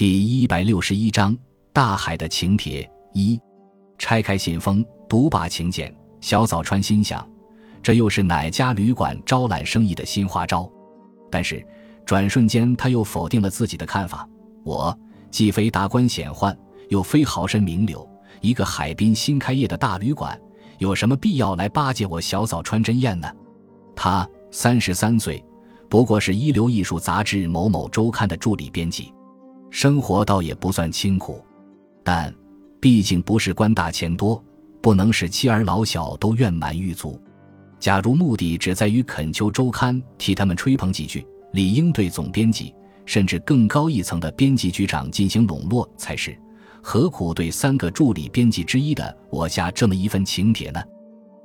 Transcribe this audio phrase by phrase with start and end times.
[0.00, 1.36] 第一百六十一章
[1.74, 3.38] 大海的请帖一。
[3.98, 7.28] 拆开信封，读罢请柬，小早川心想，
[7.82, 10.66] 这又是哪家旅馆招揽生意的新花招？
[11.30, 11.62] 但是
[12.06, 14.26] 转瞬间，他又否定了自己的看法。
[14.64, 14.98] 我
[15.30, 16.56] 既非达官显宦，
[16.88, 18.08] 又非豪绅名流，
[18.40, 20.40] 一个海滨新开业的大旅馆，
[20.78, 23.30] 有什么必要来巴结我小早川真彦呢？
[23.94, 25.44] 他三十三岁。
[25.90, 29.12] 不过是一流艺术杂志某某周刊的助理编辑，
[29.70, 31.44] 生活倒也不算清苦，
[32.02, 32.34] 但
[32.80, 34.42] 毕竟不是官大钱多，
[34.80, 37.20] 不能使妻儿老小都怨满狱卒。
[37.78, 42.74] 假如目的只在于恳求周刊替他们吹捧几句，理应对总编辑
[43.06, 46.36] 甚至更高一层的编辑局长进行笼络才是，
[46.82, 50.82] 何苦对三个助理编辑之一的我下这么一份请帖呢？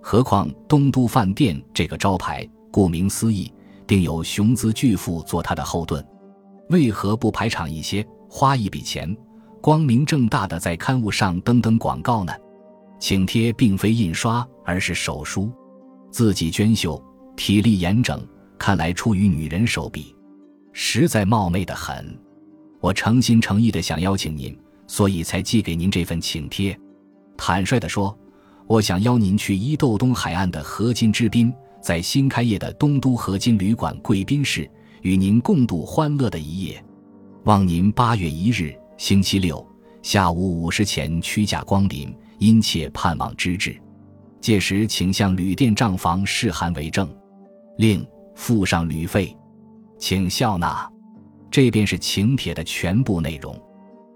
[0.01, 3.51] 何况东都饭店这个招牌，顾名思义。
[3.87, 6.03] 定有雄资巨富做他的后盾，
[6.69, 9.15] 为何不排场一些，花一笔钱，
[9.61, 12.33] 光明正大的在刊物上登登广告呢？
[12.99, 15.51] 请帖并非印刷，而是手书，
[16.11, 17.01] 字迹娟秀，
[17.35, 18.25] 体力严整，
[18.57, 20.15] 看来出于女人手笔，
[20.71, 22.17] 实在冒昧的很。
[22.79, 26.77] 我诚心诚意的想邀请您，所以才寄给您这份请帖。
[27.35, 28.17] 坦率的说，
[28.67, 31.53] 我想邀您去伊豆东海岸的河津之滨。
[31.81, 34.69] 在新开业的东都合金旅馆贵宾室，
[35.01, 36.83] 与您共度欢乐的一夜。
[37.45, 39.63] 望您八月一日星期六
[40.01, 43.79] 下午五时前屈驾光临，殷切盼望之至。
[44.41, 47.07] 届时请向旅店账房示函为证，
[47.77, 49.35] 另附上旅费，
[49.99, 50.91] 请笑纳。
[51.51, 53.55] 这便是请帖的全部内容。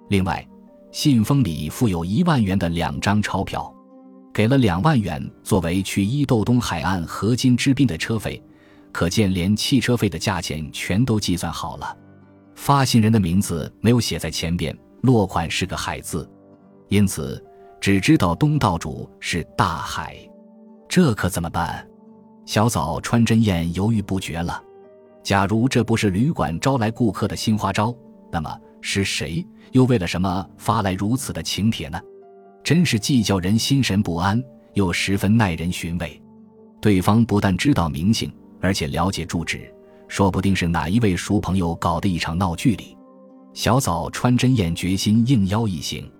[0.09, 0.43] 另外，
[0.91, 3.71] 信封里附有一万元的两张钞票。
[4.33, 8.41] 给了两万元作为去伊豆东海岸河津之滨的车费，
[8.91, 11.95] 可见连汽车费的价钱全都计算好了。
[12.59, 16.29] 发信人的名字没有写在前边，落款是个海字，
[16.89, 17.41] 因此
[17.79, 20.17] 只知道东道主是大海。
[20.89, 21.87] 这可怎么办？
[22.45, 24.61] 小早川真彦犹豫不决了。
[25.23, 27.95] 假如这不是旅馆招来顾客的新花招，
[28.29, 31.97] 那么是谁又为了什么发来如此的请帖呢？
[32.61, 36.21] 真是既叫人心神不安，又十分耐人寻味。
[36.81, 38.29] 对方不但知道名姓，
[38.59, 39.73] 而且了解住址，
[40.09, 42.97] 说不定是哪一位熟朋友搞的一场闹剧里。
[43.53, 46.11] 小早川真彦决心应邀一行，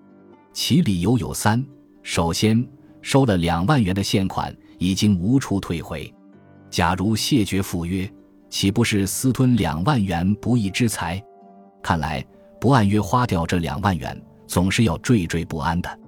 [0.53, 1.63] 其理由有三：
[2.03, 2.66] 首先，
[3.01, 6.11] 收了两万元的现款已经无处退回，
[6.69, 8.09] 假如谢绝赴约，
[8.50, 11.21] 岂不是私吞两万元不义之财？
[11.81, 12.23] 看来
[12.59, 16.00] 不按约花掉这两万元，总是要惴惴不安的。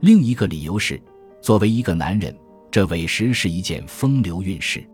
[0.00, 1.00] 另一个理由是，
[1.40, 2.36] 作为一个男人，
[2.70, 4.84] 这委实是一件风流韵事。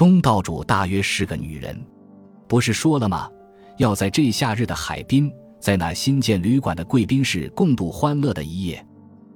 [0.00, 1.78] 东道主大约是个女人，
[2.48, 3.28] 不是说了吗？
[3.76, 5.30] 要在这夏日的海滨，
[5.60, 8.82] 在那新建旅馆的贵宾室共度欢乐的一夜。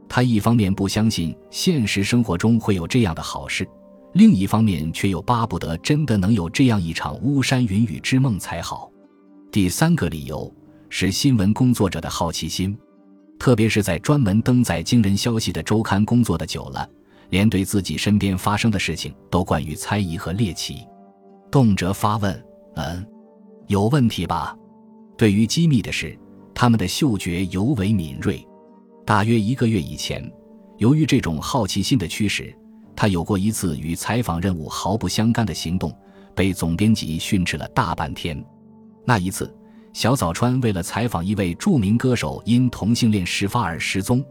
[0.09, 3.69] 他一方面不相信现实生活中会有这样的好事，
[4.15, 8.91] 另一方面却又巴不得真的能有这样一场巫山云雨之梦才好。
[9.53, 10.51] 第三个理由
[10.89, 12.75] 是新闻工作者的好奇心。
[13.39, 16.89] 特别是在专门登载惊人消息的周刊工作的久了，
[17.31, 20.87] 连对自己身边发生的事情都惯于猜疑和猎奇，
[21.51, 22.45] 动辄发问
[22.77, 23.07] ：“嗯，
[23.67, 24.57] 有问题吧？”
[25.17, 26.19] 对于机密的事，
[26.55, 28.45] 他们的嗅觉尤为敏锐。
[29.05, 30.29] 大约一个月以前，
[30.79, 32.57] 由于这种好奇心的驱使，
[32.97, 35.93] 他有过一次与采访任务毫不相干的行动，
[36.35, 38.45] 被总编辑训斥了大半天。
[39.05, 39.55] 那一次。
[39.93, 44.25] 小早川为了采访一位著名歌手因同性恋事发而失踪，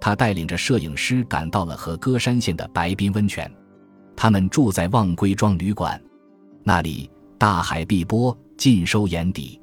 [0.00, 3.50] 他带领着摄影师赶到了和歌山县的白滨温泉。
[4.16, 6.00] 他们住在望归庄旅馆，
[6.62, 9.60] 那里大海碧波，尽收眼底。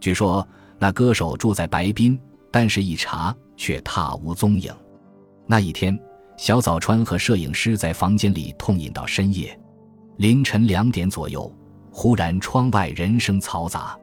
[0.00, 0.46] 据说
[0.78, 2.18] 那歌手住在白滨，
[2.50, 4.72] 但是一查却踏无踪影。
[5.46, 5.98] 那一天，
[6.36, 9.58] 小早川和摄影师在房间里痛饮到深夜，
[10.18, 11.52] 凌晨两点左右，
[11.90, 13.98] 忽然窗外人声嘈杂。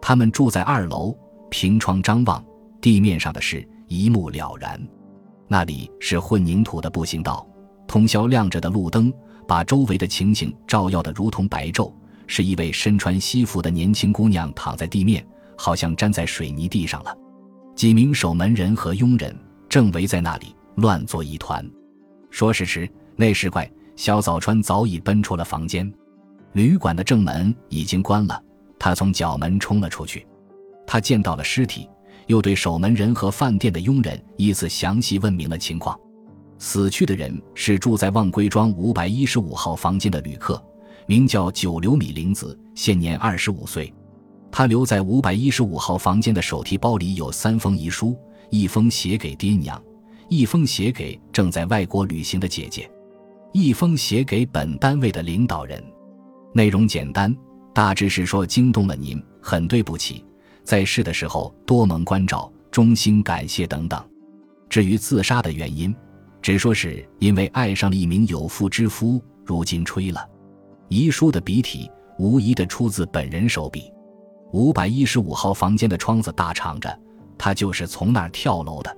[0.00, 1.16] 他们住在二楼，
[1.50, 2.44] 凭窗张望，
[2.80, 4.80] 地面上的事一目了然。
[5.52, 7.46] 那里是混凝土的步行道，
[7.86, 9.12] 通宵亮着的路灯
[9.46, 11.92] 把周围的情形照耀得如同白昼。
[12.26, 15.22] 是一位身穿西服的年轻姑娘躺在地面，
[15.58, 17.14] 好像粘在水泥地上了。
[17.76, 19.38] 几名守门人和佣人
[19.68, 21.62] 正围在那里乱作一团。
[22.30, 25.92] 说时迟，那时快，小早川早已奔出了房间，
[26.54, 28.42] 旅馆的正门已经关了。
[28.78, 30.26] 他从角门冲了出去，
[30.86, 31.86] 他见到了尸体，
[32.26, 35.98] 又对守门人和饭店的佣人依次详细问明了情况。
[36.58, 40.62] 死去的人是住在望归庄五百一十五号房间的旅客，
[41.06, 43.92] 名叫九流米玲子，现年二十五岁。
[44.50, 48.16] 他留在五百一十五号房间的手提包里有三封遗书，
[48.50, 49.82] 一封写给爹娘，
[50.28, 52.88] 一封写给正在外国旅行的姐姐，
[53.52, 55.82] 一封写给本单位的领导人。
[56.52, 57.34] 内容简单，
[57.74, 60.22] 大致是说惊动了您，很对不起，
[60.64, 64.02] 在世的时候多蒙关照，衷心感谢等等。
[64.68, 65.94] 至于自杀的原因，
[66.40, 70.26] 只说是因为爱上了一名有妇之夫，如今吹了。
[70.88, 73.92] 遗书的笔体无疑的出自本人手笔。
[74.52, 77.00] 五百一十五号房间的窗子大敞着，
[77.38, 78.96] 他就是从那儿跳楼的。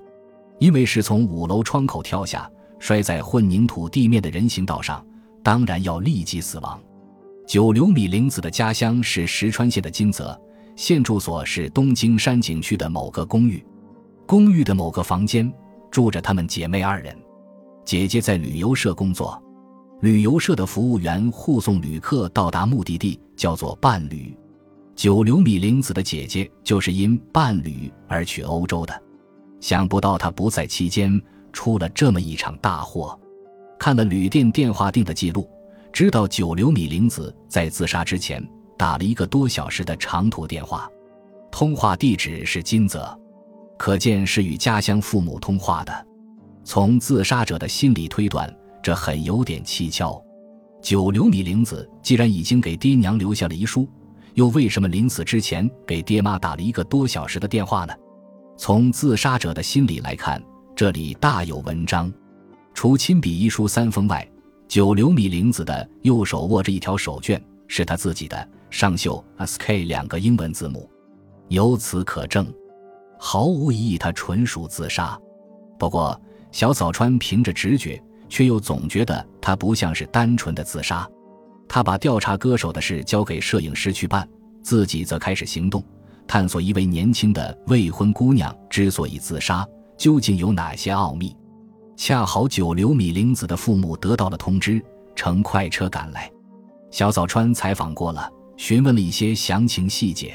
[0.59, 5.05] 因为是从五楼窗口跳下，摔在混凝土地面的人行道上，
[5.43, 6.81] 当然要立即死亡。
[7.47, 10.39] 九流米玲子的家乡是石川县的金泽，
[10.75, 13.65] 现住所是东京山景区的某个公寓，
[14.25, 15.51] 公寓的某个房间。
[15.91, 17.17] 住着她们姐妹二人，
[17.85, 19.41] 姐姐在旅游社工作，
[20.01, 24.37] 旅游社的服务员护送旅客到达目的地，叫做伴侣。
[24.93, 29.01] 九流米玲子的姐姐就是因伴侣而去欧洲的，
[29.61, 31.21] 想不到她不在期间
[31.53, 33.17] 出了这么一场大祸。
[33.79, 35.49] 看了旅店电话订的记录，
[35.93, 38.45] 知道九流米玲子在自杀之前
[38.77, 40.89] 打了一个多小时的长途电话，
[41.51, 43.17] 通话地址是金泽。
[43.77, 46.07] 可见是与家乡父母通话的。
[46.63, 50.23] 从自杀者的心理推断，这很有点蹊跷。
[50.81, 53.87] 九流米玲子既然已经给爹娘留下了遗书，
[54.33, 57.93] 又为什么临死之前给爹妈打了一个多小时的电话呢？
[58.57, 60.41] 从自杀者的心理来看，
[60.75, 62.11] 这里大有文章。
[62.73, 64.25] 除亲笔遗书三封外，
[64.67, 70.89] 九流米玲子的右手握着一条手绢，是他自己的，上绣 “S.K” 两个英文字母。
[71.49, 72.51] 由此可证。
[73.17, 75.17] 毫无疑义，他纯属自杀。
[75.79, 76.19] 不过，
[76.51, 81.07] 小早川凭着直觉，却又总觉得他不像是单纯的自杀。
[81.67, 84.27] 他把调查歌手的事交给摄影师去办，
[84.61, 85.83] 自己则开始行动，
[86.27, 89.67] 探索一位年轻的未婚姑娘之所以自杀
[89.97, 91.35] 究竟有哪些奥秘。
[91.97, 94.83] 恰好九流米玲子的父母得到了通知，
[95.15, 96.29] 乘快车赶来。
[96.95, 100.33] 小早川采访过了，询问了一些详情细节。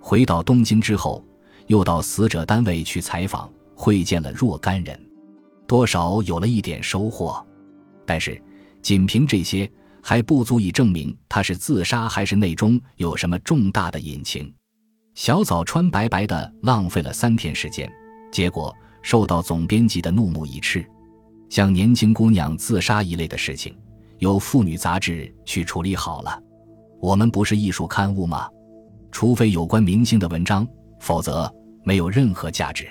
[0.00, 1.24] 回到东京之后。
[1.68, 5.00] 又到死者单位去采访，会见了若干人，
[5.66, 7.42] 多少有了一点收获。
[8.04, 8.42] 但是，
[8.82, 9.70] 仅凭这些
[10.02, 14.52] 还不足以证明他是自杀还是内中有什么重大的隐情。
[15.14, 17.90] 小早川白白的浪费了三天时间，
[18.30, 20.84] 结果受到总编辑的怒目以斥。
[21.48, 23.74] 像年轻姑娘自杀一类的事情，
[24.24, 26.42] 由妇女杂志去处理好了。
[26.98, 28.48] 我们不是艺术刊物吗？
[29.12, 30.66] 除非有关明星的文章。
[31.00, 32.88] 否则没有任何价值。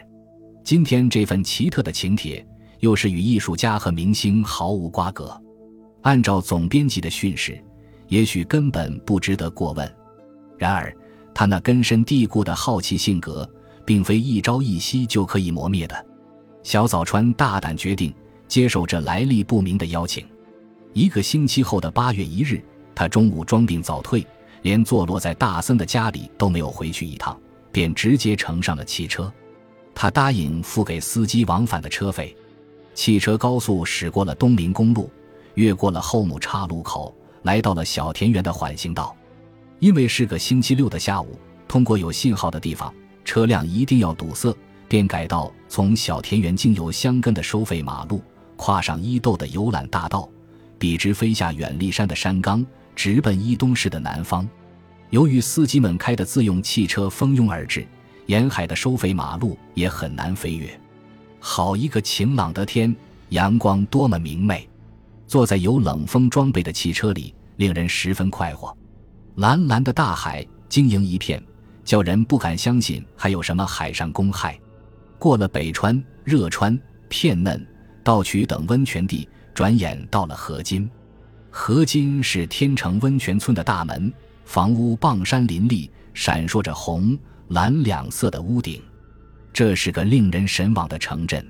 [0.63, 2.45] 今天这份奇特的请帖，
[2.79, 5.35] 又是与艺术家和明星毫无瓜葛。
[6.03, 7.59] 按照总编辑的训示，
[8.09, 9.95] 也许根本不值得过问。
[10.59, 10.95] 然而，
[11.33, 13.49] 他那根深蒂固的好奇性格，
[13.83, 16.05] 并非一朝一夕就可以磨灭的。
[16.61, 18.13] 小早川大胆决定
[18.47, 20.23] 接受这来历不明的邀请。
[20.93, 22.63] 一个星期后的八月一日，
[22.93, 24.25] 他中午装病早退，
[24.61, 27.37] 连坐落在大森的家里都没有回去一趟。
[27.71, 29.33] 便直接乘上了汽车，
[29.95, 32.37] 他答应付给司机往返的车费。
[32.93, 35.09] 汽车高速驶过了东林公路，
[35.55, 37.11] 越过了后母岔路口，
[37.41, 39.15] 来到了小田园的缓行道。
[39.79, 41.35] 因为是个星期六的下午，
[41.67, 42.93] 通过有信号的地方，
[43.25, 44.55] 车辆一定要堵塞，
[44.87, 48.21] 便改道从小田园经由香根的收费马路，
[48.55, 50.29] 跨上伊豆的游览大道，
[50.83, 54.45] 笔直飞下远历山的山冈，直奔伊东市的南方。
[55.11, 57.87] 由于司机们开的自用汽车蜂拥而至，
[58.25, 60.77] 沿海的收费马路也很难飞跃。
[61.39, 62.93] 好一个晴朗的天，
[63.29, 64.67] 阳光多么明媚！
[65.25, 68.77] 坐在有冷风装备的汽车里，令人十分快活。
[69.35, 71.41] 蓝蓝的大海，晶莹一片，
[71.85, 74.59] 叫人不敢相信还有什么海上公害。
[75.17, 77.65] 过了北川、热川、片嫩、
[78.03, 80.89] 道渠等温泉地，转眼到了河津。
[81.49, 84.11] 河津是天成温泉村的大门。
[84.45, 87.17] 房屋傍山林立，闪烁着红
[87.47, 88.81] 蓝两色的屋顶，
[89.53, 91.43] 这是个令人神往的城镇。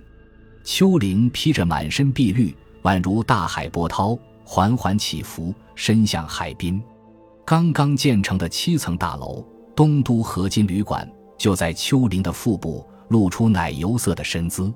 [0.64, 6.82] 丘陵披着满身碧绿，宛如大海波涛，缓缓起伏，伸向海滨。
[7.44, 9.44] 刚刚建成的七层大楼——
[9.76, 14.72] 东都合金旅馆，就在丘陵的腹部，露出奶油色的身姿。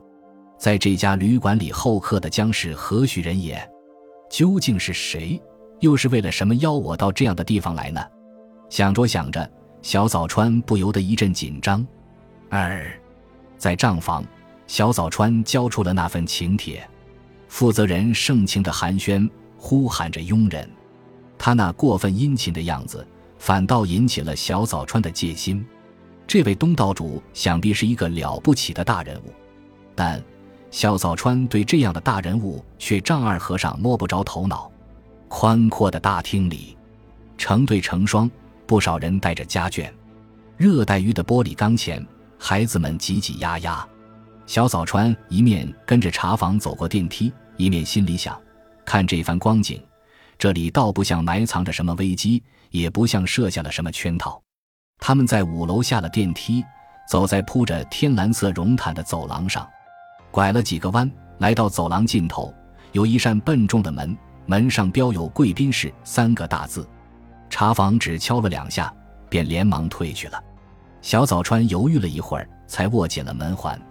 [0.57, 3.57] 在这家旅馆里候客的将是何许人也？
[4.29, 5.41] 究竟是谁？
[5.79, 8.03] 又是为了什么邀我到这样的地方来呢？
[8.69, 9.49] 想着想着，
[9.81, 11.85] 小早川不由得一阵紧张。
[12.49, 12.91] 二，
[13.57, 14.25] 在账房，
[14.65, 16.85] 小早川交出了那份请帖。
[17.47, 20.67] 负责人盛情的寒暄，呼喊着佣人。
[21.37, 25.65] 他那过分殷勤的样子，反倒引起了小早川的戒心。
[26.25, 29.31] 这位东道主想必是一个了不起的大人物，
[29.95, 30.21] 但
[30.69, 34.71] 小早川对这样的大人物却丈二和尚摸不着头脑。
[35.29, 36.77] 宽阔的大厅里，
[37.37, 38.29] 成对成双，
[38.65, 39.91] 不少人带着家眷。
[40.55, 42.05] 热带鱼的玻璃缸前，
[42.39, 43.85] 孩子们挤挤压压。
[44.45, 48.39] 小早川一面跟着茶房走过电梯，一面心里想：
[48.85, 49.81] 看这番光景，
[50.37, 54.41] 这里倒不像埋藏着什么危机，也不像设下了什么圈套。
[54.99, 56.63] 他们在五楼下了电梯，
[57.09, 59.67] 走在铺着天蓝色绒毯的走廊上，
[60.37, 62.53] 拐了几个弯，来到走廊尽头，
[62.91, 64.15] 有一扇笨重的门，
[64.45, 66.87] 门上标有“贵宾室”三个大字。
[67.49, 68.93] 茶房只敲了两下，
[69.29, 70.39] 便连忙退去了。
[71.01, 73.81] 小早川犹豫了一会儿，才握紧了门环。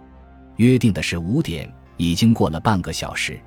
[0.55, 3.37] 约定的是五点，已经过了半个小时，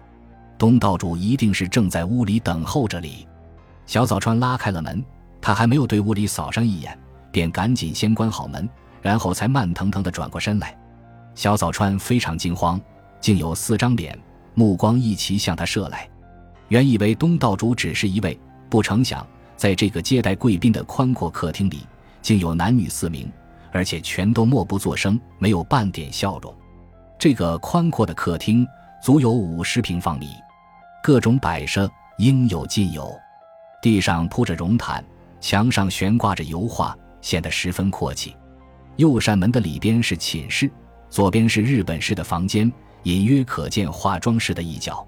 [0.58, 3.26] 东道主一定是正在屋里等候着里。
[3.86, 5.02] 小早川拉开了门，
[5.40, 6.98] 他还没有对屋里扫上一眼。
[7.32, 8.68] 便赶紧先关好门，
[9.00, 10.78] 然后才慢腾腾地转过身来。
[11.34, 12.80] 小早川非常惊慌，
[13.20, 14.18] 竟有四张脸，
[14.54, 16.08] 目光一齐向他射来。
[16.68, 21.86] 原以为东道主只是一位，不成想在这个接待贵宾的宽阔客厅里，
[22.22, 23.30] 竟有男女四名，
[23.72, 26.54] 而且全都默不作声，没有半点笑容。
[27.18, 28.66] 这个宽阔的客厅
[29.02, 30.28] 足有五十平方米，
[31.02, 33.12] 各种摆设应有尽有，
[33.82, 35.04] 地上铺着绒毯，
[35.40, 36.96] 墙上悬挂着油画。
[37.22, 38.34] 显得十分阔气。
[38.96, 40.70] 右扇门的里边是寝室，
[41.10, 45.06] 左边是日本式的房间，隐约可见化妆室的一角。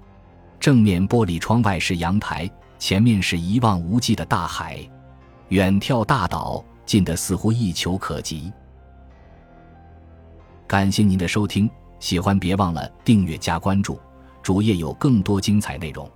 [0.59, 4.77] 正面玻璃窗外是阳台，前面是一望无际的大海，
[5.47, 8.51] 远眺大岛，近得似乎一球可及。
[10.67, 11.69] 感谢您的收听，
[11.99, 13.99] 喜欢别忘了订阅加关注，
[14.41, 16.09] 主页有更多精彩内容。